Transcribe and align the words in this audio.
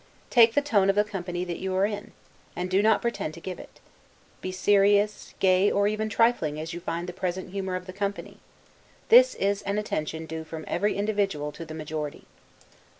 Take 0.31 0.55
the 0.55 0.63
tone 0.63 0.89
of 0.89 0.95
the 0.95 1.03
company 1.03 1.45
that 1.45 1.59
you 1.59 1.75
are 1.75 1.85
in, 1.85 2.11
and 2.55 2.71
do 2.71 2.81
not 2.81 3.03
pretend 3.03 3.35
to 3.35 3.39
give 3.39 3.59
it; 3.59 3.79
be 4.41 4.51
serious, 4.51 5.35
gay, 5.39 5.69
or 5.69 5.87
even 5.87 6.09
trifling, 6.09 6.59
as 6.59 6.73
you 6.73 6.79
find 6.79 7.07
the 7.07 7.13
present 7.13 7.51
humor 7.51 7.75
of 7.75 7.85
the 7.85 7.93
company; 7.93 8.37
this 9.09 9.35
is 9.35 9.61
an 9.61 9.77
attention 9.77 10.25
due 10.25 10.43
from 10.43 10.65
every 10.67 10.95
individual 10.95 11.51
to 11.51 11.65
the 11.65 11.75
majority. 11.75 12.25